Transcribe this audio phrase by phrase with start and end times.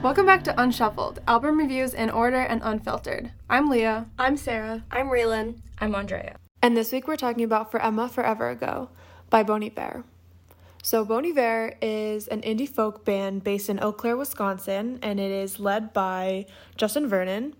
[0.00, 3.32] Welcome back to Unshuffled, album reviews in order and unfiltered.
[3.50, 4.06] I'm Leah.
[4.16, 4.84] I'm Sarah.
[4.92, 5.56] I'm Raylan.
[5.80, 6.36] I'm Andrea.
[6.62, 8.90] And this week we're talking about For Emma Forever Ago
[9.28, 10.04] by Bon Iver.
[10.84, 15.32] So, Bon Iver is an indie folk band based in Eau Claire, Wisconsin, and it
[15.32, 17.56] is led by Justin Vernon.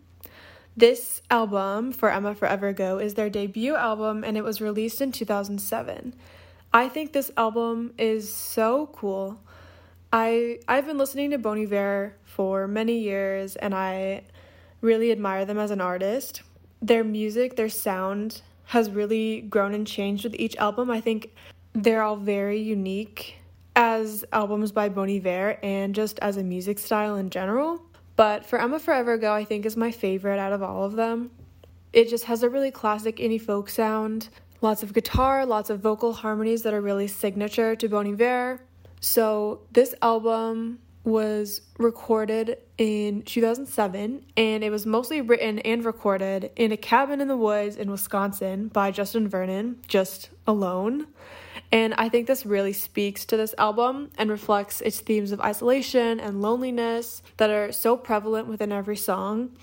[0.76, 5.10] This album, For Emma Forever Ago, is their debut album and it was released in
[5.10, 6.14] 2007.
[6.72, 9.40] I think this album is so cool.
[10.12, 14.22] I I've been listening to Bon Iver for many years and I
[14.80, 16.42] really admire them as an artist.
[16.80, 20.90] Their music, their sound has really grown and changed with each album.
[20.90, 21.34] I think
[21.74, 23.36] they're all very unique
[23.76, 27.82] as albums by Bon Iver and just as a music style in general.
[28.16, 31.30] But For Emma Forever Ago, I think is my favorite out of all of them.
[31.92, 34.28] It just has a really classic indie folk sound,
[34.60, 38.60] lots of guitar, lots of vocal harmonies that are really signature to Bon Iver.
[39.00, 46.70] So this album was recorded in 2007 and it was mostly written and recorded in
[46.70, 51.06] a cabin in the woods in Wisconsin by Justin Vernon, just alone.
[51.72, 56.20] And I think this really speaks to this album and reflects its themes of isolation
[56.20, 59.56] and loneliness that are so prevalent within every song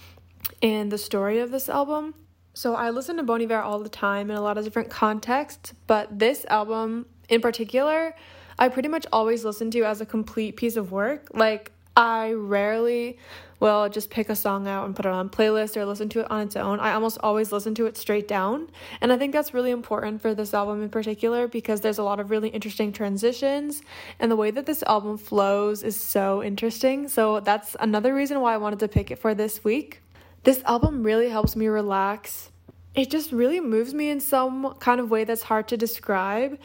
[0.61, 2.16] and the story of this album.
[2.53, 5.73] So I listen to Bon Iver all the time in a lot of different contexts,
[5.88, 8.16] but this album in particular,
[8.58, 11.28] I pretty much always listen to as a complete piece of work.
[11.34, 13.17] Like I rarely
[13.59, 16.20] will just pick a song out and put it on a playlist or listen to
[16.22, 16.80] it on its own.
[16.80, 18.70] I almost always listen to it straight down.
[19.00, 22.20] And I think that's really important for this album in particular because there's a lot
[22.20, 23.81] of really interesting transitions
[24.20, 27.08] and the way that this album flows is so interesting.
[27.08, 30.02] So that's another reason why I wanted to pick it for this week.
[30.44, 32.52] This album really helps me relax.
[32.96, 36.58] It just really moves me in some kind of way that's hard to describe.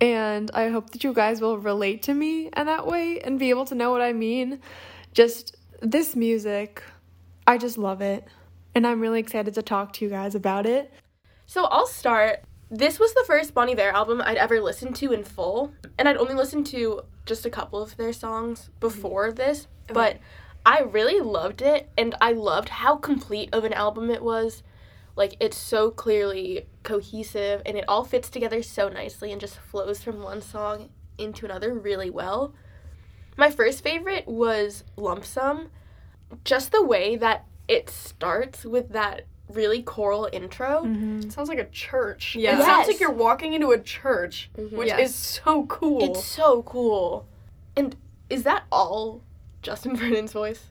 [0.00, 3.50] And I hope that you guys will relate to me in that way and be
[3.50, 4.60] able to know what I mean.
[5.14, 6.82] Just this music,
[7.46, 8.26] I just love it.
[8.74, 10.92] And I'm really excited to talk to you guys about it.
[11.46, 12.42] So I'll start.
[12.70, 16.18] This was the first Bon Iver album I'd ever listened to in full, and I'd
[16.18, 18.80] only listened to just a couple of their songs mm-hmm.
[18.80, 20.18] before this, but
[20.66, 24.62] I really loved it, and I loved how complete of an album it was.
[25.18, 30.00] Like, it's so clearly cohesive, and it all fits together so nicely and just flows
[30.00, 32.54] from one song into another really well.
[33.36, 35.70] My first favorite was Lump Sum.
[36.44, 40.84] Just the way that it starts with that really choral intro.
[40.84, 41.20] Mm-hmm.
[41.20, 42.36] It sounds like a church.
[42.36, 42.56] Yeah.
[42.56, 44.76] It sounds like you're walking into a church, mm-hmm.
[44.76, 45.08] which Yes.
[45.10, 46.04] is so cool.
[46.04, 47.26] It's so cool.
[47.74, 47.96] And
[48.30, 49.22] is that all
[49.62, 50.66] Justin Vernon's voice?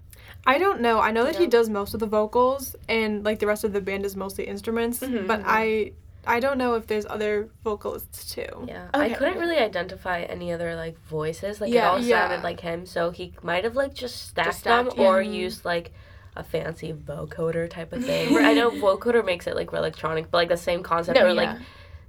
[0.48, 1.00] I don't know.
[1.00, 3.82] I know that he does most of the vocals and like the rest of the
[3.82, 5.92] band is mostly instruments, Mhm, but I
[6.26, 8.48] I don't know if there's other vocalists too.
[8.68, 9.14] Yeah, Okay.
[9.14, 11.62] I couldn't really identify any other like voices.
[11.62, 12.28] Like Yeah, it all yeah.
[12.30, 15.32] sounded like him, so he might have like just stacked, Just stacked, them or yeah.
[15.32, 15.92] used like
[16.36, 18.34] a fancy vocoder type of thing.
[18.34, 21.34] Where I know vocoder makes it like electronic, but like the same concept No, where
[21.34, 21.54] yeah.
[21.54, 21.62] like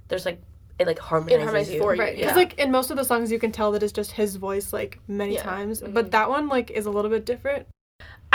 [0.09, 0.41] there's like
[0.79, 1.79] it like harmonizes, harmonizes you.
[1.81, 2.01] for you.
[2.01, 2.15] Right.
[2.15, 2.35] Because Yeah.
[2.43, 4.99] like in most of the songs you can tell that it's just his voice like
[5.09, 5.43] many Yeah.
[5.43, 5.81] times.
[5.81, 5.93] Mhm.
[5.93, 7.67] But that one like is a little bit different.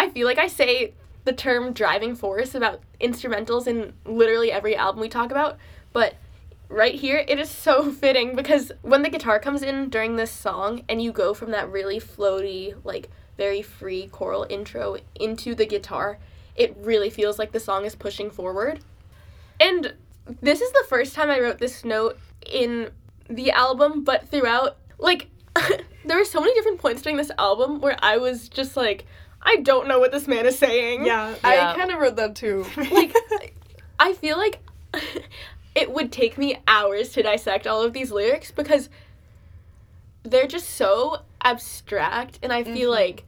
[0.05, 0.93] I feel like I say
[1.25, 5.57] the term driving force about instrumentals in literally every album we talk about,
[5.95, 6.17] but
[6.69, 10.83] right here it is so fitting because when the guitar comes in during this song
[10.91, 13.09] and you go from that really floaty, like
[13.39, 16.19] very free choral intro into the guitar,
[16.55, 18.81] it really feels like the song is pushing forward.
[19.59, 19.95] And
[20.43, 22.91] this is the first time I wrote this note in
[23.31, 25.29] the album, but throughout, like,
[26.05, 29.07] there were so many different points during this album where I was just like,
[29.45, 31.05] I don't know what this man is saying.
[31.05, 31.31] Yeah.
[31.31, 31.73] Yeah.
[31.73, 32.67] I kind of wrote that too.
[32.77, 33.15] Like,
[33.99, 34.61] I feel like
[35.75, 38.89] it would take me hours to dissect all of these lyrics because
[40.23, 43.03] they're just so abstract, and I feel mm-hmm.
[43.03, 43.25] like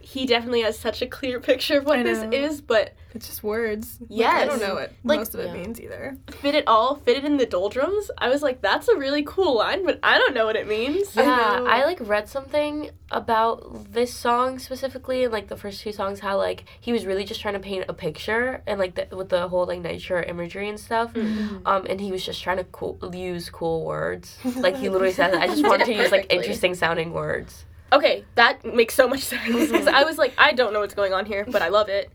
[0.00, 3.98] he definitely has such a clear picture of what this is, but It's just words.
[4.00, 5.54] Like, yes, I don't know what Like- most of it Yeah.
[5.54, 6.16] means either.
[6.40, 8.12] fit it all, fit it in the doldrums.
[8.16, 11.16] I was like, that's a really cool line, but I don't know what it means.
[11.16, 11.66] Yeah, know.
[11.66, 16.36] I, like read something about this song specifically, and like the first two songs, how
[16.36, 19.48] like he was really just trying to paint a picture and like the, with the
[19.48, 21.10] whole like nature imagery and stuff.
[21.16, 24.38] Um, and he was just trying to cool, use cool words.
[24.44, 27.64] Like he literally said, I just wanted to use like interesting sounding words.
[27.90, 31.24] Okay, that makes so much sense I was like, I don't know what's going on
[31.24, 32.10] here, but I love it.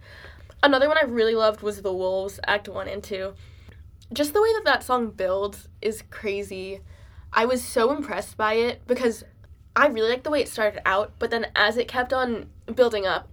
[0.64, 3.34] Another one I really loved was The Wolves, Act 1 and 2.
[4.14, 6.80] Just the way that that song builds is crazy.
[7.34, 9.26] I was so impressed by it because
[9.76, 13.06] I really liked the way it started out, but then as it kept on building
[13.06, 13.28] up,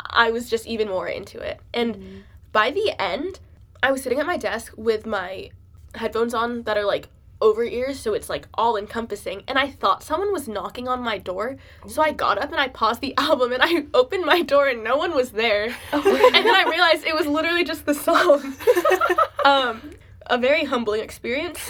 [0.00, 1.60] I was just even more into it.
[1.74, 2.18] And mm-hmm.
[2.50, 3.40] by the end,
[3.82, 5.50] I was sitting at my desk with my
[5.96, 7.08] headphones on that are like
[7.44, 9.42] over ears, so it's like all encompassing.
[9.46, 11.56] And I thought someone was knocking on my door,
[11.86, 14.82] so I got up and I paused the album and I opened my door and
[14.82, 15.64] no one was there.
[15.92, 18.54] and then I realized it was literally just the song.
[19.44, 19.90] um,
[20.26, 21.60] a very humbling experience.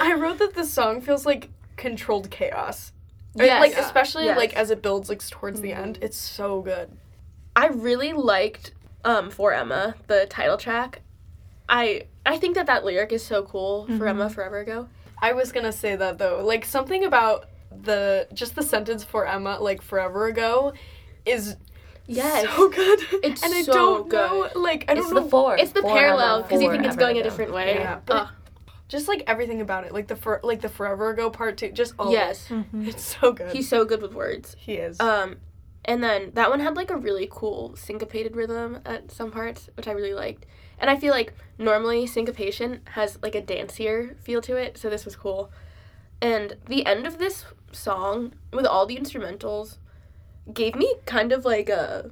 [0.00, 2.92] I wrote that the song feels like controlled chaos.
[3.34, 3.60] Yes.
[3.60, 3.86] Like Yeah.
[3.86, 4.36] especially Yes.
[4.36, 5.98] like as it builds like towards the end.
[6.02, 6.90] It's so good.
[7.56, 8.72] I really liked
[9.04, 11.00] um for Emma the title track.
[11.68, 14.34] I I think that that lyric is so cool for Emma mm-hmm.
[14.34, 14.88] forever ago.
[15.20, 16.42] I was gonna say that though.
[16.44, 20.72] Like something about the just the sentence for Emma like forever ago
[21.24, 21.56] is
[22.06, 22.44] Yes.
[22.44, 23.00] so good.
[23.22, 24.30] It's and I so don't good.
[24.54, 25.56] know like I don't the know four.
[25.56, 27.74] It's the Four parallel because you think it's forever going a different way.
[27.74, 28.28] Yeah, but- Ugh,
[28.88, 29.92] just like everything about it.
[29.92, 31.70] Like the for like the forever ago part too.
[31.70, 32.16] Just all of it.
[32.16, 32.76] yes, mm-hmm.
[32.76, 32.88] Mm-hmm.
[32.88, 33.52] It's so good.
[33.52, 34.56] he's so good with words.
[34.58, 34.98] he is.
[34.98, 35.36] Um,
[35.84, 39.86] and then that one had like a really cool syncopated rhythm at some parts, which
[39.86, 40.44] I really liked.
[40.80, 45.04] And I feel like normally syncopation has like a dancier feel to it, so this
[45.04, 45.50] was cool.
[46.22, 49.76] And the end of this song with all the instrumentals
[50.52, 52.10] gave me kind of like a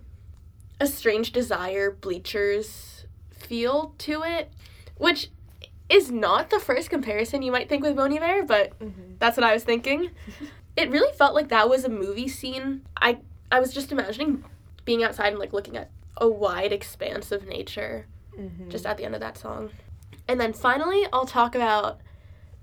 [0.80, 4.52] a strange desire bleachers feel to it,
[4.96, 5.30] which
[5.88, 9.18] is not the first comparison you might think with Bon Iver, but Mhm.
[9.18, 10.10] that's what I was thinking.
[10.76, 12.82] it really felt like that was a movie scene.
[13.00, 13.18] I
[13.50, 14.44] I was just imagining
[14.84, 18.06] being outside and like looking at a wide expanse of nature
[18.38, 18.68] Mhm.
[18.68, 19.70] just at the end of that song.
[20.26, 22.00] And then finally, I'll talk about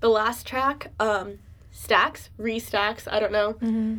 [0.00, 1.38] the last track, um,
[1.70, 3.54] Stacks, Restacks, I don't know.
[3.54, 3.96] Mm-hmm.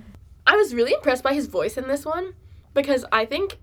[0.48, 2.34] I was really impressed by his voice in this one
[2.74, 3.60] because I think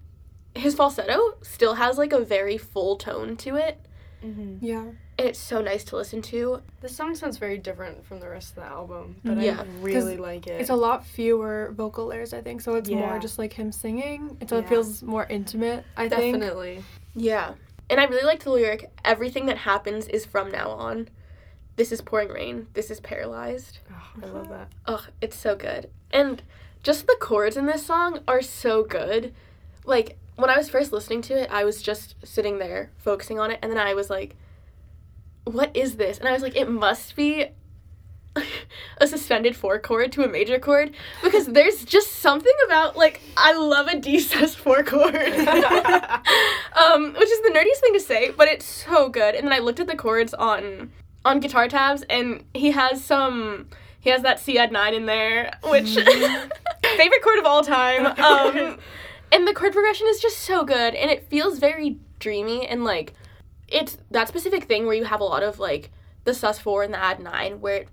[0.55, 3.81] his falsetto still has like a very full tone to it.
[4.23, 4.59] Mhm.
[4.61, 4.85] Yeah.
[5.17, 6.61] And it's so nice to listen to.
[6.81, 9.61] This song sounds very different from the rest of the album, but Yeah.
[9.61, 10.61] I really like it.
[10.61, 12.61] It's a lot fewer vocal layers, I think.
[12.61, 12.99] So it's Yeah.
[13.01, 14.37] more just like him singing.
[14.49, 14.63] So Yeah.
[14.63, 16.35] it feels more intimate, I think.
[16.35, 16.85] Definitely.
[17.15, 17.55] Yeah.
[17.91, 21.09] And I really liked the lyric everything that happens is from now on.
[21.77, 22.69] This is pouring rain.
[22.75, 23.81] This is paralyzed.
[23.91, 24.55] Oh, I love uh-huh.
[24.55, 24.69] that.
[24.87, 25.91] Ugh, it's so good.
[26.11, 26.43] And
[26.83, 29.35] just the chords in this song are so good.
[29.85, 33.51] Like, when I was first listening to it, I was just sitting there focusing on
[33.51, 34.37] it, and then I was like,
[35.45, 36.19] what is this?
[36.19, 37.47] And I was like, it must be
[38.99, 40.93] a suspended four chord to a major chord
[41.23, 47.31] because there's just something about like I love a D sus four chord, um, which
[47.31, 49.35] is the nerdiest thing to say, but it's so good.
[49.35, 50.91] And then I looked at the chords on
[51.25, 53.69] on guitar tabs, and he has some
[54.01, 58.07] he has that C add nine in there, which favorite chord of all time.
[58.07, 58.79] Um,
[59.33, 63.13] and the chord progression is just so good, and it feels very dreamy and like
[63.69, 65.91] it's that specific thing where you have a lot of like
[66.25, 67.89] the sus four and the add nine, where it,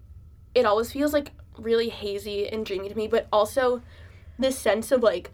[0.53, 3.81] it always feels like really hazy and dreamy to me, but also
[4.37, 5.31] this sense of like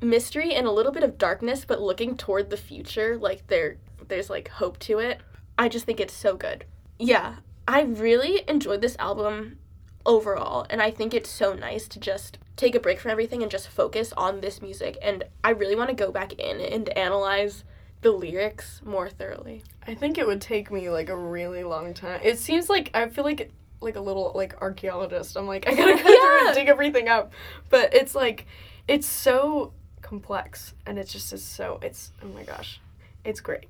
[0.00, 3.76] mystery and a little bit of darkness, but looking toward the future, like there
[4.08, 5.20] there's like hope to it.
[5.58, 6.64] I just think it's so good.
[6.98, 9.58] Yeah, I really enjoyed this album
[10.06, 13.50] overall, and I think it's so nice to just take a break from everything and
[13.50, 14.96] just focus on this music.
[15.02, 17.64] And I really want to go back in and analyze
[18.00, 19.62] the lyrics more thoroughly.
[19.86, 22.20] I think it would take me like a really long time.
[22.22, 25.36] It seems like I feel like like a little like archaeologist.
[25.36, 27.32] I'm like I gotta go through and dig everything up,
[27.70, 28.46] but it's like
[28.86, 29.72] it's so
[30.02, 32.80] complex and it just is so it's oh my gosh,
[33.24, 33.66] it's great.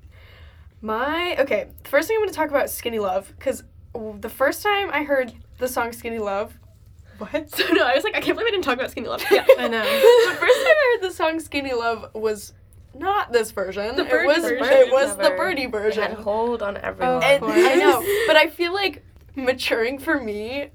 [0.81, 3.63] My okay, the first thing I'm gonna talk about is Skinny Love because
[3.93, 6.57] the first time I heard the song Skinny Love,
[7.17, 7.49] what?
[7.55, 9.21] So no, I was like, I can't believe I didn't talk about Skinny Love.
[9.29, 9.45] Yeah.
[9.59, 9.83] I know.
[9.83, 12.53] the first time I heard the song Skinny Love was
[12.95, 13.95] not this version.
[13.97, 14.65] The it Birdy was version.
[14.65, 15.37] it was the Never.
[15.37, 16.03] Birdy It version.
[16.03, 17.23] had hold on everyone.
[17.23, 17.53] And course.
[17.57, 19.03] I know, but I feel like
[19.45, 20.69] maturing for me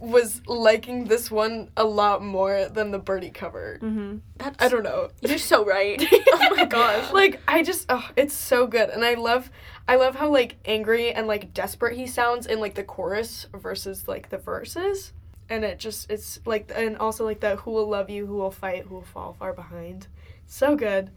[0.00, 3.78] was liking this one a lot more than the Birdy cover.
[3.82, 4.18] Mm-hmm.
[4.36, 5.10] That's, I don't know.
[5.20, 6.02] You're so right.
[6.12, 7.12] oh my gosh.
[7.12, 9.50] like I just oh, it's so good and I love
[9.86, 14.08] I love how like angry and like desperate he sounds in like the chorus versus
[14.08, 15.12] like the verses.
[15.50, 18.50] And it just it's like and also like the who will love you, who will
[18.50, 20.06] fight, who will fall far behind.
[20.46, 21.10] So good.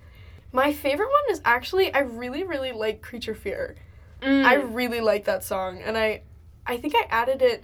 [0.51, 3.75] My favorite one is actually I really really like Creature Fear.
[4.23, 4.45] Mm.
[4.45, 6.21] I really like that song, and I,
[6.65, 7.63] I think I added it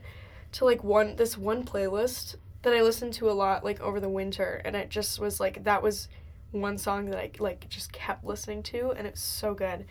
[0.54, 4.10] to like one this one playlist that I listened to a lot like over the
[4.10, 6.08] winter, and it just was like that was
[6.52, 9.86] one song that I like just kept listening to, and it's so good.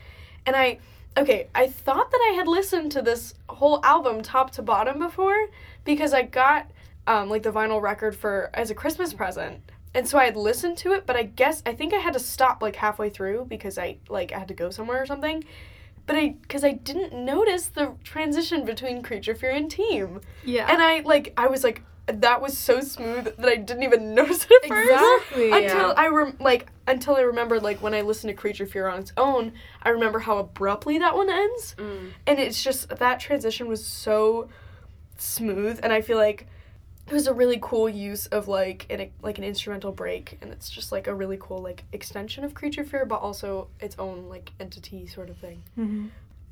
[0.47, 0.79] And I,
[1.17, 5.49] okay, I thought that I had listened to this whole album top to bottom before
[5.85, 6.71] because I got
[7.07, 9.61] um, like the vinyl record for as a Christmas present.
[9.95, 12.21] And so I had listened to it, but I guess I think I had to
[12.21, 15.45] stop like halfway through because I like I had to go somewhere or something
[16.09, 20.67] but I because I didn't notice the transition between creature fear and team, Yeah.
[20.69, 24.47] and I like I was like that was so smooth that I didn't even notice
[24.51, 25.53] it at first Exactly.
[25.53, 28.99] until I rem- like until I remembered like when I listened to creature fear on
[29.01, 32.11] its own, I remember how abruptly that one ends, Mm.
[32.27, 34.49] and it's just that transition was so
[35.19, 36.47] smooth, and I feel like
[37.09, 40.69] it was a really cool use of like an like an instrumental break, and it's
[40.69, 44.53] just like a really cool like extension of Creature Fear, but also its own like
[44.61, 45.63] entity sort of thing.
[45.79, 46.07] Mm-hmm.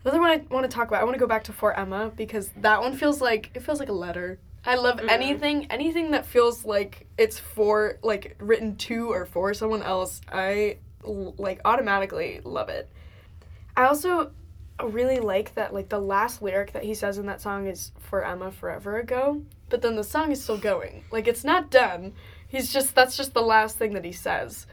[0.05, 1.01] Another one I want to talk about.
[1.01, 3.81] I want to go back to For Emma because that one feels like it feels
[3.81, 4.39] like a letter.
[4.65, 5.09] I love Mhm.
[5.11, 10.21] anything anything that feels like it's for like written to or for someone else.
[10.33, 12.89] I l- like automatically love it.
[13.77, 14.31] I also
[14.85, 18.25] really like that like the last lyric that he says in that song is for
[18.25, 21.05] Emma forever ago, but then the song is still going.
[21.11, 22.13] Like it's not done.
[22.49, 24.67] He's just that's just the last thing that he says.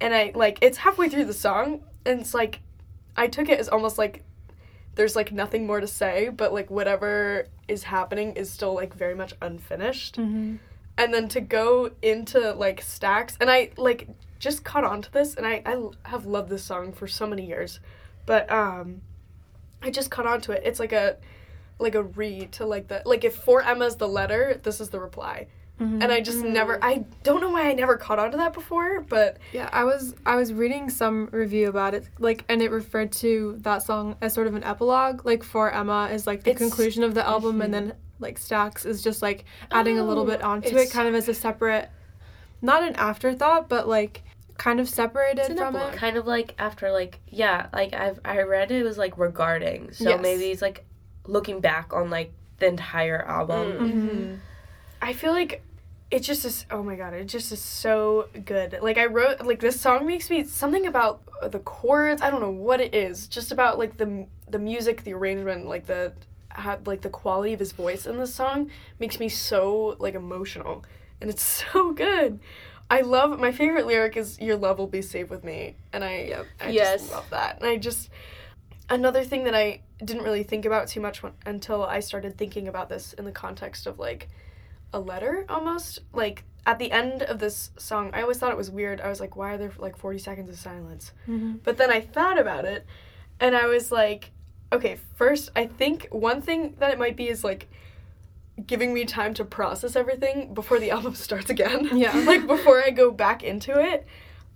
[0.00, 2.60] And I like it's halfway through the song and it's like
[3.16, 4.22] I took it as almost like
[4.94, 9.14] there's like nothing more to say, but like whatever is happening is still like very
[9.14, 10.16] much unfinished.
[10.16, 10.56] Mm-hmm.
[10.98, 14.08] And then to go into like stacks, and I like
[14.40, 17.46] just caught on to this, and I, I have loved this song for so many
[17.46, 17.78] years,
[18.26, 19.02] but um,
[19.82, 20.62] I just caught on to it.
[20.64, 21.16] It's like a
[21.78, 25.00] like a read to like the like if for Emma's the letter, this is the
[25.00, 25.46] reply.
[25.80, 26.02] Mm-hmm.
[26.02, 29.00] And I just never I don't know why I never caught on to that before,
[29.02, 33.12] but Yeah, I was I was reading some review about it, like, and it referred
[33.12, 35.24] to that song as sort of an epilogue.
[35.24, 37.64] Like, for Emma is like the It's- conclusion of the album, Mhm.
[37.66, 41.06] and then like Stacks is just like adding a little bit Oh, onto it, kind
[41.06, 41.88] of as a separate,
[42.60, 44.24] not an afterthought, but like
[44.58, 45.92] kind of separated from it.
[45.94, 50.10] kind of like after like yeah like i've i read it was like regarding so
[50.10, 50.20] Yes.
[50.20, 50.84] maybe it's like
[51.26, 53.78] looking back on like the entire album Mm.
[53.78, 54.34] Mm-hmm.
[55.00, 55.62] I feel like
[56.10, 58.78] it just is oh my god, it just is so good.
[58.82, 61.20] Like I wrote like this song makes me something about
[61.52, 65.12] the chords, I don't know what it is, just about like the the music, the
[65.12, 66.14] arrangement, like the
[66.48, 70.82] how, like the quality of his voice in this song makes me so like emotional
[71.20, 72.40] and it's so good.
[72.90, 76.44] I love my favorite lyric is your love will be safe with me and I
[76.60, 77.00] I Yes.
[77.02, 77.58] just love that.
[77.60, 78.08] And I just
[78.88, 82.68] another thing that I didn't really think about too much when, until I started thinking
[82.68, 84.28] about this in the context of like
[84.92, 86.00] a letter almost.
[86.12, 89.00] Like at the end of this song, I always thought it was weird.
[89.00, 91.12] I was like, why are there like 40 seconds of silence?
[91.28, 91.56] Mm-hmm.
[91.64, 92.86] But then I thought about it
[93.40, 94.30] and I was like,
[94.72, 97.68] okay, first, I think one thing that it might be is like
[98.66, 101.88] giving me time to process everything before the album starts again.
[101.96, 102.16] Yeah.
[102.26, 104.06] like before I go back into it.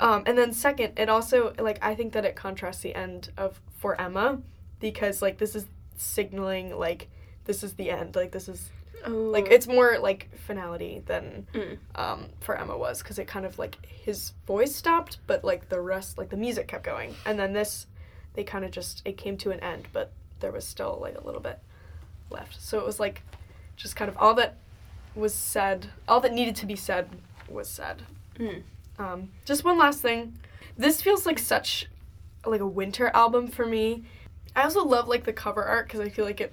[0.01, 3.61] Um, and then second, it also like I think that it contrasts the end of
[3.79, 4.41] for Emma
[4.81, 5.67] because like this is
[5.97, 7.09] signaling like
[7.45, 8.17] this is the end.
[8.17, 8.71] Like this is
[9.07, 11.77] like it's more like finality than Mm.
[11.97, 15.81] um, for Emma was because it kind of like his voice stopped, but like the
[15.81, 17.87] rest, like the music kept going, and then this,
[18.35, 21.25] they kind of just it came to an end, but there was still like a
[21.25, 21.59] little bit
[22.31, 22.61] left.
[22.61, 23.23] So it was like,
[23.83, 24.57] just kind of all that
[25.15, 27.09] was said, all that needed to be said
[27.49, 28.03] was said.
[28.39, 28.63] Mm.
[28.99, 30.39] Um, just one last thing,
[30.79, 31.89] this feels like such
[32.47, 34.05] like a winter album for me.
[34.55, 36.53] I also love like the cover art because I feel like it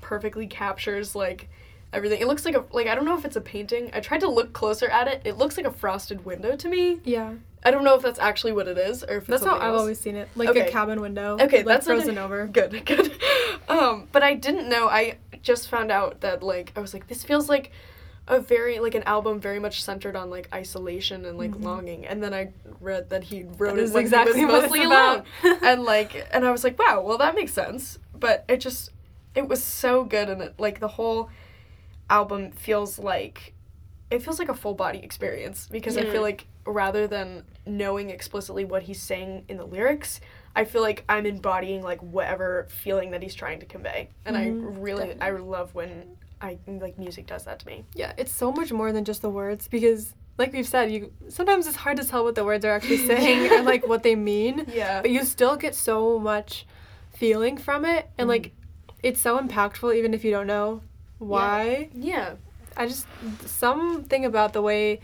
[0.00, 1.48] perfectly captures like
[1.92, 2.20] everything.
[2.20, 3.90] It looks like a like I don't know if it's a painting.
[3.94, 5.22] I tried to look closer at it.
[5.24, 7.00] It looks like a frosted window to me.
[7.04, 9.56] Yeah, I don't know if that's actually what it is or if it's that's how
[9.56, 9.80] I've else.
[9.80, 10.68] always seen it, like Okay.
[10.68, 11.34] a cabin window.
[11.40, 12.46] Okay, like that's frozen over.
[12.46, 13.12] Good, good.
[13.68, 14.88] Um, but I didn't know.
[14.88, 15.16] I
[15.46, 17.70] just found out that like I was like this feels like
[18.28, 22.04] a very like an album very much centered on like isolation and like longing.
[22.04, 23.76] And then I read that he wrote Mm-hmm.
[23.76, 25.22] That it when exactly he was mostly alone.
[25.62, 28.00] and like and I was like, wow, well that makes sense.
[28.12, 28.90] But it just
[29.36, 31.30] it was so good and it like the whole
[32.10, 33.54] album feels like
[34.10, 38.64] it feels like a full body experience because I feel like rather than knowing explicitly
[38.64, 40.20] what he's saying in the lyrics,
[40.56, 44.08] I feel like I'm embodying like whatever feeling that he's trying to convey.
[44.24, 47.84] And I Mhm, really I love when I like music does that to me.
[47.94, 51.66] Yeah, it's so much more than just the words because, like we've said, you sometimes
[51.66, 54.66] it's hard to tell what the words are actually saying and like what they mean.
[54.74, 55.02] Yeah.
[55.02, 56.66] but you still get so much
[57.14, 58.52] feeling from it and like
[59.02, 60.82] it's so impactful even if you don't know
[61.18, 62.34] why Yeah.
[62.76, 63.06] i just
[63.46, 65.00] something about the way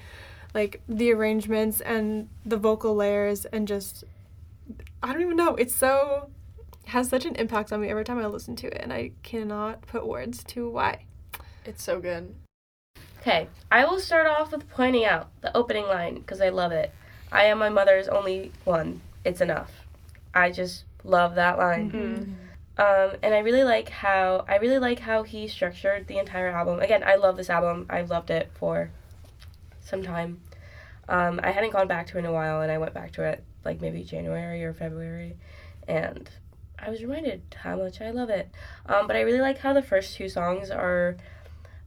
[0.54, 4.04] like the arrangements and the vocal layers and just
[5.02, 6.30] i don't even know it's so
[6.86, 9.82] has such an impact on me every time i listen to it and i cannot
[9.82, 11.04] put words to why
[11.64, 12.34] It's so good.
[13.20, 16.92] Okay, I will start off with pointing out the opening line because I love it.
[17.30, 19.00] I am my mother's only one.
[19.24, 19.70] It's enough.
[20.34, 21.92] I just love that line.
[21.92, 22.32] Mm-hmm.
[22.78, 26.80] Um, and I really like how I really like how he structured the entire album.
[26.80, 27.86] Again, I love this album.
[27.88, 28.90] I've loved it for
[29.84, 30.40] some time.
[31.08, 33.22] Um, I hadn't gone back to it in a while, and I went back to
[33.22, 35.36] it like maybe January or February,
[35.86, 36.28] and
[36.78, 38.50] I was reminded how much I love it.
[38.86, 41.16] Um, but I really like how the first two songs are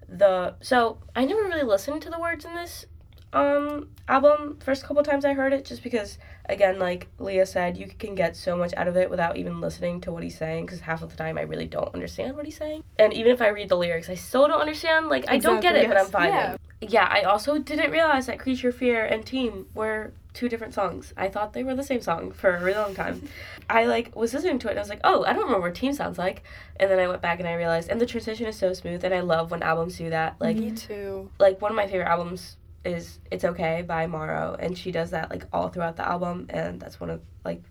[0.07, 2.85] the so I never really listened to the words in this
[3.33, 6.17] um album first couple times I heard it just because
[6.47, 9.99] again like Leah said you can get so much out of it without even listening
[10.01, 12.55] to what he's saying because half of the time I really don't understand what he's
[12.55, 15.59] saying and even if I read the lyrics I still don't understand like I don't
[15.59, 16.59] get it Exactly, but I'm fine vibing.
[16.81, 17.07] Yeah.
[17.11, 21.13] I also didn't realize that Creature Fear and Team were two different songs.
[21.17, 23.27] I thought they were the same song for a really long time.
[23.67, 25.75] I like was listening to it and I was like, "Oh, I don't remember what
[25.75, 26.43] Team sounds like."
[26.79, 29.13] And then I went back and I realized and the transition is so smooth and
[29.13, 30.35] I love when albums do that.
[30.39, 31.31] Like Me too.
[31.39, 35.31] like one of my favorite albums is It's Okay by Morrow and she does that
[35.31, 37.63] like all throughout the album and that's one of like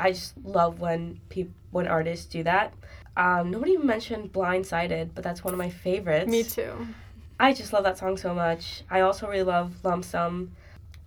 [0.00, 2.74] I just love when peop when artists do that.
[3.16, 6.28] Um, nobody mentioned Blindsided, but that's one of my favorites.
[6.30, 6.86] Me too.
[7.38, 8.82] I just love that song so much.
[8.90, 10.52] I also really love Lump Sum.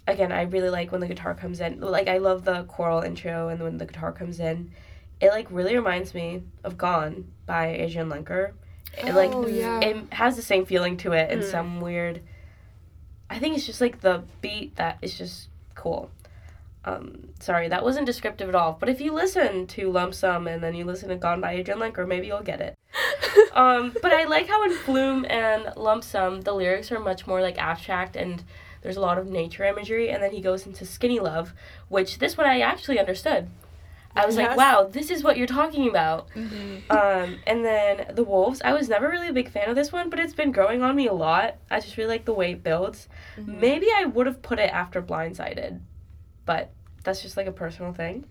[0.08, 1.82] Again, I really like when the guitar comes in.
[1.82, 4.72] Like I love the choral intro and when the guitar comes in.
[5.20, 8.54] It like really reminds me of Gone by Adrianne Lenker.
[8.98, 9.80] It like Oh, yeah.
[9.82, 11.52] it has the same feeling to it in Mm.
[11.52, 12.22] some weird
[13.30, 16.10] I think it's just like the beat that is just cool.
[16.86, 18.78] Um, sorry, that wasn't descriptive at all.
[18.80, 21.80] But if you listen to Lump Sum and then you listen to Gone by Adrianne
[21.80, 22.76] Lenker, maybe you'll get it.
[23.54, 27.42] um, but I like how in Flume and Lump Sum the lyrics are much more
[27.42, 28.42] like abstract and
[28.82, 30.10] there's a lot of nature imagery.
[30.10, 31.54] And then he goes into Skinny Love,
[31.90, 33.50] which this one I actually understood.
[34.16, 36.30] I was like, wow, this is what you're talking about.
[36.32, 36.92] Mm-hmm.
[36.92, 38.62] Um, and then the wolves.
[38.66, 40.96] I was never really a big fan of this one, but it's been growing on
[40.96, 41.58] me a lot.
[41.70, 43.08] I just really like the way it builds.
[43.38, 43.60] Mm-hmm.
[43.60, 45.82] Maybe I would have put it after Blindsided,
[46.46, 46.72] but
[47.04, 48.26] that's just like a personal thing.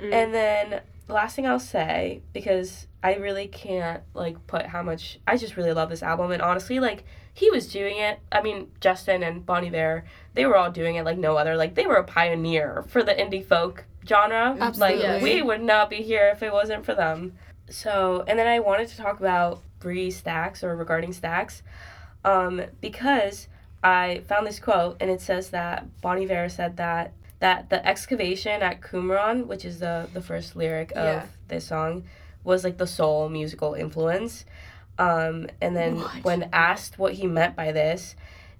[0.00, 0.12] Mm.
[0.12, 5.18] And then the last thing I'll say because I really can't like put how much
[5.26, 7.04] I just really love this album and honestly like
[7.34, 8.20] he was doing it.
[8.30, 10.04] I mean Justin and Bon Iver,
[10.34, 11.56] they were all doing it like no other.
[11.56, 14.56] Like they were a pioneer for the indie folk genre.
[14.58, 15.06] Absolutely.
[15.06, 17.34] Like we would not be here if it wasn't for them.
[17.68, 21.62] So and then I wanted to talk about Bree Stacks or regarding Stacks,
[22.24, 23.48] um, because
[23.82, 28.62] I found this quote and it says that Bon Iver said that that the excavation
[28.62, 31.26] at Qumran, which is the the first lyric of Yeah.
[31.48, 32.04] this song,
[32.44, 34.44] was like the sole musical influence.
[34.96, 36.22] Um, and then What?
[36.24, 38.14] when asked what he meant by this,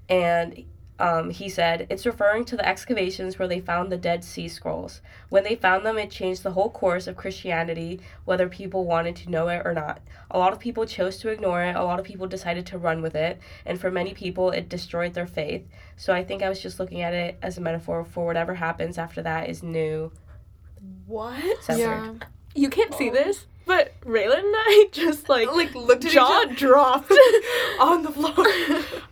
[0.08, 0.64] and
[0.98, 5.00] um, he said it's referring to the excavations where they found the Dead Sea Scrolls.
[5.30, 9.30] When they found them, it changed the whole course of Christianity, whether people wanted to
[9.30, 10.00] know it or not.
[10.30, 11.74] A lot of people chose to ignore it.
[11.76, 15.14] A lot of people decided to run with it, and for many people, it destroyed
[15.14, 15.66] their faith.
[15.96, 18.96] So I think I was just looking at it as a metaphor for whatever happens
[18.98, 20.12] after that is new,
[21.06, 21.62] What?
[21.62, 21.78] censored.
[22.20, 22.26] Yeah.
[22.54, 26.42] You can't see this, but Raylan and I just like Like looked at each jaw
[26.44, 27.10] other dropped.
[27.80, 28.34] on the floor.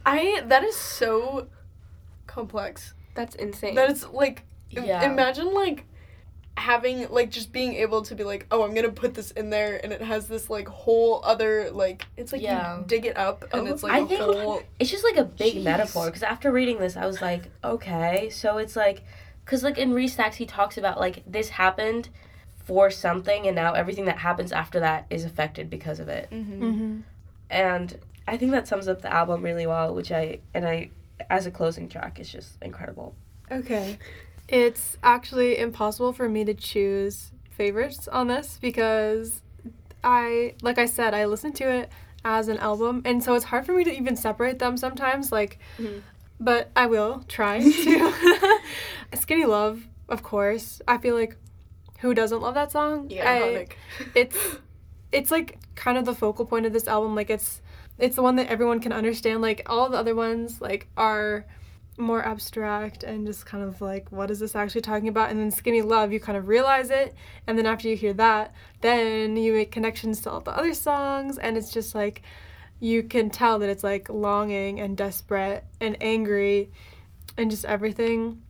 [0.04, 1.48] I that is so
[2.30, 2.94] complex.
[3.14, 3.74] That's insane.
[3.74, 5.10] That is like im- Yeah.
[5.10, 5.84] imagine like
[6.56, 9.80] having like just being able to be like, oh, I'm gonna put this in there,
[9.82, 12.78] and it has this like whole other like it's like Yeah.
[12.78, 14.62] you dig it up, and Oh, it's like I a think- whole.
[14.78, 15.62] It's just like a big Jeez.
[15.64, 19.02] metaphor because after reading this, I was like, okay, so it's like,
[19.44, 22.08] because like in Restacks, he talks about like this happened
[22.64, 26.28] for something, and now everything that happens after that is affected because of it.
[26.30, 26.62] Mm-hmm.
[26.62, 27.00] Mm-hmm.
[27.50, 30.90] And I think that sums up the album really well, which I and I
[31.28, 33.14] as a closing track is just incredible.
[33.50, 33.98] Okay.
[34.48, 39.42] It's actually impossible for me to choose favorites on this because
[40.02, 41.90] I, like I said, I listen to it
[42.24, 45.30] as an album, and so it's hard for me to even separate them sometimes.
[45.32, 46.02] Like, Mhm.
[46.38, 48.58] but I will try to.
[49.14, 50.80] Skinny Love, of course.
[50.88, 51.36] I feel like
[52.00, 53.08] who doesn't love that song?
[53.10, 53.66] Yeah, I-
[54.14, 54.36] it's
[55.12, 57.60] it's like kind of the focal point of this album like it's
[58.00, 61.44] it's the one that everyone can understand like all the other ones like are
[61.98, 65.30] more abstract and just kind of like what is this actually talking about?
[65.30, 67.14] And then skinny love you kind of realize it
[67.46, 71.38] and then after you hear that then you make connections to all the other songs
[71.38, 72.22] and it's just like
[72.80, 76.70] you can tell that it's like longing and desperate and angry
[77.36, 78.40] and just everything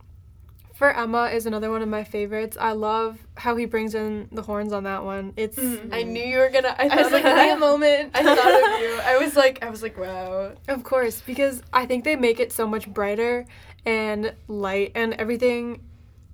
[0.81, 2.57] for Emma is another one of my favorites.
[2.59, 5.31] I love how he brings in the horns on that one.
[5.37, 5.93] It's Mhm.
[5.93, 6.75] I knew you were gonna.
[6.75, 8.11] I I thought was like, of wait a moment.
[8.15, 8.37] I thought
[8.75, 8.99] of you.
[9.03, 10.53] I was like, I was like, wow.
[10.67, 13.45] Of course, because I think they make it so much brighter
[13.85, 15.81] and light and everything.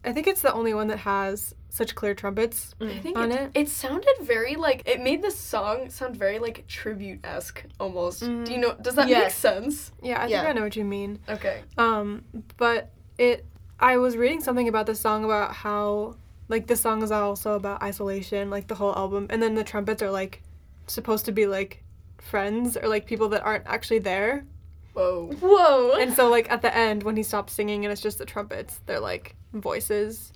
[0.06, 3.52] I think it's the only one that has such clear trumpets I think on it,
[3.54, 3.62] it.
[3.64, 8.22] it sounded very like it made the song sound very like tribute esque almost.
[8.22, 8.76] Do you know?
[8.82, 9.92] Does that make sense?
[10.02, 10.38] Yeah, I Yeah.
[10.40, 11.20] think I know what you mean.
[11.28, 11.64] Okay.
[11.78, 12.24] Um,
[12.56, 13.44] but it
[13.80, 16.16] I was reading something about this song about how
[16.50, 20.02] like this song is also about isolation, like the whole album, and then the trumpets
[20.02, 20.42] are like
[20.88, 21.84] supposed to be like
[22.20, 24.46] friends or like people that aren't actually there.
[24.94, 25.28] Whoa.
[25.40, 25.94] Whoa.
[26.00, 28.80] And so like at the end when he stops singing and it's just the trumpets,
[28.86, 30.34] they're like voices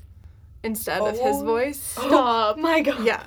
[0.63, 1.45] instead of his Oh.
[1.45, 1.80] voice.
[1.82, 2.58] Stop.
[2.60, 3.04] My God.
[3.04, 3.25] Yeah.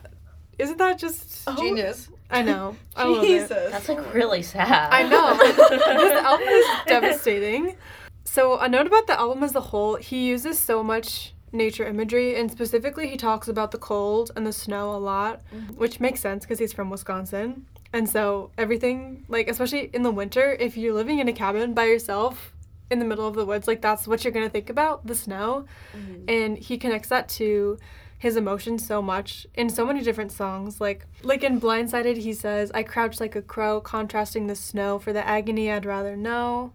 [0.58, 1.56] Isn't that just Oh.
[1.56, 2.08] Genius.
[2.30, 2.76] I know.
[2.94, 3.26] I love it.
[3.40, 3.72] Jesus.
[3.72, 4.92] That's like really sad.
[4.92, 5.36] I know.
[5.98, 7.76] this album is devastating.
[8.24, 12.34] So, a note about the album as a whole, he uses so much nature imagery,
[12.36, 15.74] and specifically, he talks about the cold and the snow a lot, mm-hmm.
[15.74, 17.66] which makes sense because he's from Wisconsin.
[17.92, 21.84] And so, everything, like, especially in the winter, if you're living in a cabin by
[21.84, 22.52] yourself
[22.90, 25.14] in the middle of the woods, like, that's what you're going to think about the
[25.14, 25.66] snow.
[25.96, 26.24] Mm-hmm.
[26.28, 27.78] And he connects that to
[28.24, 30.80] his emotions so much in so many different songs.
[30.80, 35.12] Like like in Blindsided he says, I crouch like a crow, contrasting the snow for
[35.12, 36.72] the agony I'd rather know.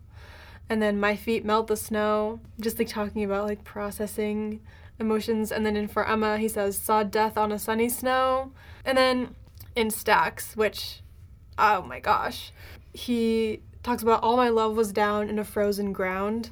[0.69, 2.39] And then my feet melt the snow.
[2.60, 4.62] Just like talking about like processing
[4.99, 5.51] emotions.
[5.51, 8.51] And then in For Emma he says, Saw death on a sunny snow.
[8.86, 9.36] And then
[9.75, 11.01] in Stacks, which
[11.58, 12.51] oh my gosh.
[12.93, 16.51] He talks about all my love was down in a frozen ground.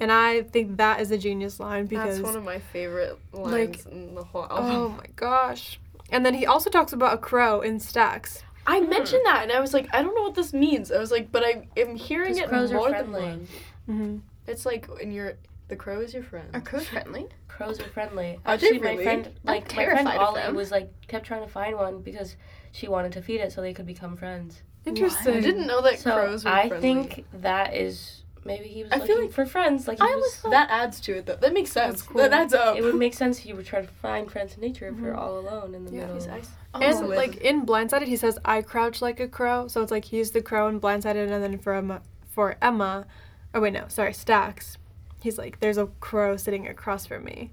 [0.00, 3.84] And I think that is a genius line because That's one of my favorite lines
[3.86, 4.70] in the whole album.
[4.70, 5.80] Oh my gosh.
[6.10, 8.42] And then he also talks about a crow in stacks.
[8.68, 10.92] I mentioned that and I was like, I don't know what this means.
[10.92, 13.22] I was like, but I am hearing it crows are more than friendly.
[13.22, 13.50] once.
[13.88, 14.16] Mm-hmm.
[14.46, 15.34] It's like when you're
[15.68, 16.48] the crow is your friend.
[16.54, 17.26] Are crows friendly?
[17.48, 18.38] Crows are friendly.
[18.46, 19.04] Are they Actually, my really?
[19.04, 22.00] friend, I'm like my friend terrified of Ollie, was like kept trying to find one
[22.02, 22.36] because
[22.72, 24.62] she wanted to feed it so they could become friends.
[24.86, 25.36] Interesting.
[25.36, 26.80] I didn't know that So crows were I friendly.
[26.82, 29.86] think that is maybe he was I looking feel like- for friends.
[29.86, 30.40] Like he I was.
[30.42, 31.36] was that adds to it though.
[31.36, 32.02] That makes sense.
[32.02, 32.22] Cool.
[32.22, 32.76] That adds up.
[32.76, 35.12] it would make sense if you would try to find friends in nature if you're
[35.12, 35.18] mm-hmm.
[35.20, 36.14] all alone in the yeah, middle.
[36.16, 36.48] he's ice.
[36.74, 40.32] And like in Blindsided, he says, "I crouch like a crow." So it's like he's
[40.32, 43.06] the crow in Blindsided, and then for Emma, for Emma,
[43.54, 44.76] oh wait, no, sorry, Stacks,
[45.22, 47.52] he's like, "There's a crow sitting across from me."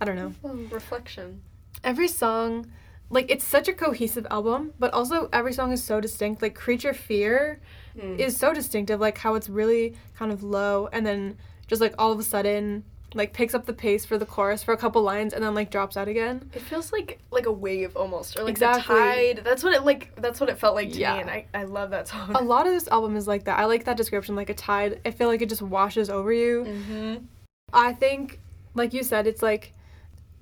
[0.00, 0.32] I don't know.
[0.70, 1.42] reflection.
[1.84, 2.70] Every song,
[3.10, 6.42] like it's such a cohesive album, but also every song is so distinct.
[6.42, 7.60] Like Creature Fear
[7.98, 8.18] Mm.
[8.18, 12.12] is so distinctive, like how it's really kind of low, and then just like all
[12.12, 12.84] of a sudden,
[13.14, 15.70] like picks up the pace for the chorus for a couple lines, and then like
[15.70, 16.48] drops out again.
[16.54, 18.94] It feels like like a wave almost, or like Exactly.
[18.94, 19.40] tide.
[19.44, 20.14] That's what it like.
[20.16, 21.14] That's what it felt like to Yeah.
[21.14, 22.32] me, and I, I love that song.
[22.36, 23.58] A lot of this album is like that.
[23.58, 25.00] I like that description, like a tide.
[25.04, 26.64] I feel like it just washes over you.
[26.66, 27.24] mm-hmm.
[27.72, 28.40] I think,
[28.74, 29.72] like you said, it's like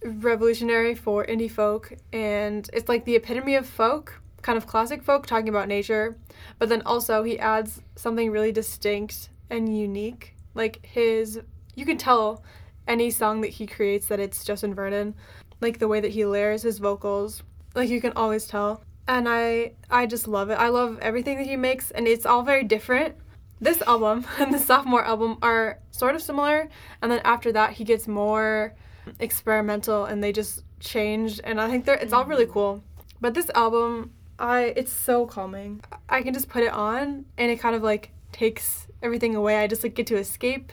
[0.04, 5.26] revolutionary for indie folk, and it's like the epitome of folk, kind of classic folk,
[5.26, 6.16] talking about nature.
[6.58, 10.34] But then also he adds something really distinct and unique.
[10.54, 11.40] Like his,
[11.74, 12.42] you can tell
[12.86, 15.14] any song that he creates that it's Justin Vernon,
[15.60, 17.42] like the way that he layers his vocals.
[17.74, 18.82] Like you can always tell.
[19.08, 20.54] And I, I just love it.
[20.54, 23.16] I love everything that he makes, and it's all very different
[23.60, 26.68] this album and the sophomore album are sort of similar
[27.02, 28.74] and then after that he gets more
[29.20, 32.82] experimental and they just changed and i think they're it's all really cool
[33.20, 35.82] but this album i it's so calming.
[36.08, 39.58] I can just put it on and it kind of like takes everything away.
[39.58, 40.72] I just like get to escape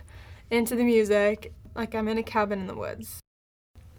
[0.50, 3.20] into the music like i'm in a cabin in the woods.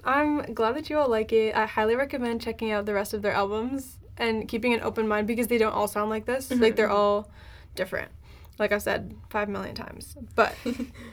[0.04, 1.54] I'm glad that you all like it.
[1.54, 5.26] I highly recommend checking out the rest of their albums and keeping an open mind
[5.26, 6.50] because they don't all sound like this.
[6.54, 7.30] Like they're all
[7.74, 8.10] different.
[8.58, 10.14] Like I've said five million times.
[10.34, 10.54] But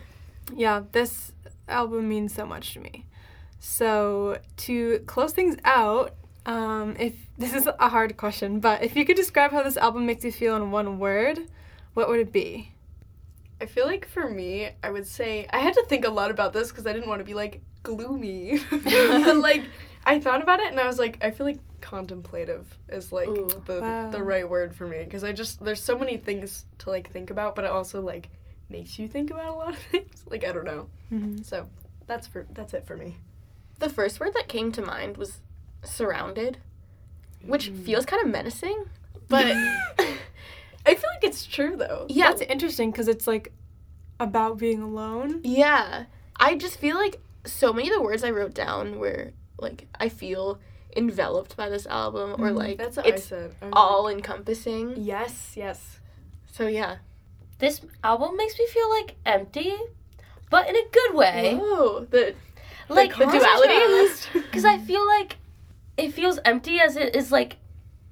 [0.55, 1.31] yeah, this
[1.67, 3.05] album means so much to me.
[3.59, 9.05] So to close things out, um, if this is a hard question, but if you
[9.05, 11.39] could describe how this album makes you feel in one word,
[11.93, 12.71] what would it be?
[13.59, 16.51] I feel like for me, I would say I had to think a lot about
[16.51, 18.59] this because I didn't want to be like gloomy.
[18.71, 19.63] but like
[20.03, 23.49] I thought about it and I was like, I feel like contemplative is like Ooh.
[23.65, 24.09] the Wow.
[24.09, 27.29] the right word for me because I just there's so many things to like think
[27.29, 28.29] about, but it also like
[28.67, 30.23] makes you think about a lot of things.
[30.27, 30.89] Like I don't know.
[31.13, 31.43] Mm-hmm.
[31.43, 31.67] So
[32.07, 33.17] that's for that's it for me.
[33.77, 35.39] The first word that came to mind was
[35.83, 36.57] surrounded,
[37.45, 38.85] which feels kind of menacing,
[39.27, 39.45] but
[40.85, 42.05] I feel like it's true though.
[42.09, 43.51] yeah, That's interesting because it's like
[44.19, 45.41] about being alone.
[45.43, 46.05] yeah.
[46.43, 50.09] I just feel like so many of the words I wrote down were like I
[50.09, 50.59] feel
[50.97, 52.55] enveloped by this album or Mhm.
[52.55, 53.53] like That's what I it's said.
[53.61, 54.93] I was all encompassing.
[54.97, 55.99] yes, yes.
[56.51, 56.97] So yeah.
[57.59, 59.75] This album makes me feel like empty,
[60.49, 61.55] but in a good way.
[61.55, 62.33] Whoa, the
[62.89, 64.09] Like the duality.
[64.33, 65.37] Because I feel like
[66.01, 67.57] it feels empty as it is like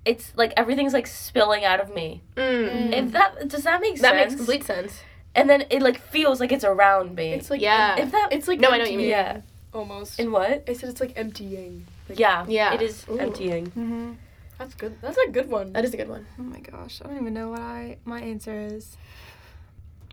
[0.06, 2.21] it's like everything's like spilling out of me.
[2.38, 2.93] Mm.
[2.93, 4.02] If that does that make That sense?
[4.02, 5.02] That makes complete sense.
[5.36, 7.34] And then it like feels like it's around me.
[7.34, 7.97] It's like Yeah.
[7.99, 9.10] if that it's like No, I know what you mean.
[9.10, 9.41] yeah.
[9.73, 10.19] almost.
[10.19, 10.63] In what?
[10.67, 11.86] I said it's like emptying.
[12.08, 12.45] Like, Yeah.
[12.47, 12.73] Yeah.
[12.73, 13.17] It is Ooh.
[13.19, 13.65] emptying.
[13.67, 14.13] Mm-hmm.
[14.58, 14.93] That's good.
[15.02, 15.71] That's a good one.
[15.73, 16.25] That is a good one.
[16.39, 18.97] Oh my gosh, I don't even know what I my answer is.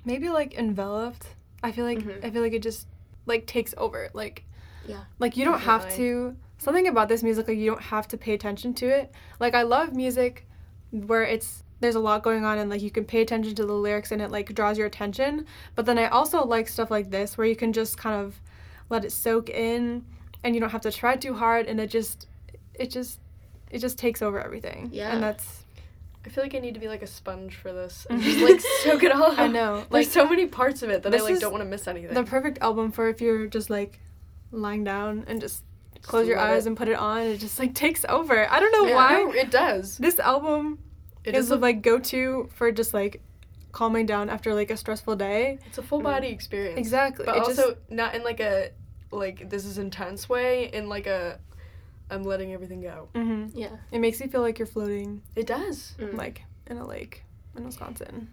[0.05, 1.27] Maybe like enveloped.
[1.62, 2.25] I feel like Mhm.
[2.25, 2.87] I feel like it just
[3.25, 4.11] like takes over.
[4.12, 4.45] Like
[4.87, 5.03] Yeah.
[5.19, 6.05] Like you don't have Definitely.
[6.05, 9.12] to something about this music like you don't have to pay attention to it.
[9.40, 10.47] Like I love music
[10.90, 13.73] where it's there's a lot going on and like you can pay attention to the
[13.75, 15.45] lyrics and it like draws your attention.
[15.75, 18.40] But then I also like stuff like this where you can just kind of
[18.88, 20.05] let it soak in
[20.42, 22.29] and you don't have to try too hard and it just
[22.75, 23.21] it just
[23.71, 24.88] it just takes over everything.
[24.92, 25.12] Yeah.
[25.12, 25.64] And that's
[26.25, 28.61] I feel like I need to be like a sponge for this and just like
[28.83, 29.35] soak it all.
[29.38, 29.77] I know.
[29.81, 32.14] There's Like so many parts of it that I like don't want to miss anything.
[32.14, 34.01] the perfect album for if you're just like
[34.51, 35.62] lying down and just
[36.07, 37.23] close your eyes it- and put it on.
[37.23, 38.51] It just like takes over.
[38.51, 39.12] I don't know Yeah, why.
[39.25, 39.99] no, it does.
[39.99, 40.79] This album
[41.25, 43.23] It is is the a, like go to for just like
[43.73, 45.59] calming down after like a stressful day.
[45.66, 46.79] it's a full body experience.
[46.79, 47.27] Exactly.
[47.27, 48.71] But It also just- not in like a
[49.12, 50.71] like this is intense way.
[50.73, 51.38] In like a
[52.11, 53.09] I'm letting everything go.
[53.14, 53.51] Mhm.
[53.55, 53.77] Yeah.
[53.90, 55.95] It makes you feel like you're floating It does.
[55.99, 56.14] Mm.
[56.16, 57.23] like in a lake
[57.57, 58.29] in Wisconsin,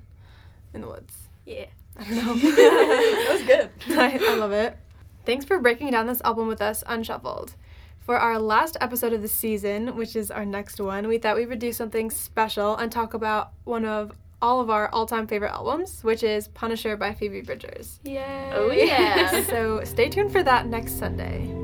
[0.74, 1.14] in the woods.
[1.46, 1.66] Yeah.
[1.98, 2.34] I don't know.
[2.36, 3.70] that was good.
[4.00, 4.78] I, I love it.
[5.26, 7.56] Thanks for breaking down this album with us, Unshuffled.
[8.04, 11.46] For our last episode of the season, which is our next one, we thought we
[11.46, 14.12] would do something special and talk about one of
[14.42, 18.02] all of our all-time favorite albums, which is Punisher by Phoebe Bridgers.
[18.04, 18.52] Yay!
[18.54, 19.42] Oh yeah!
[19.48, 21.64] so stay tuned for that next Sunday.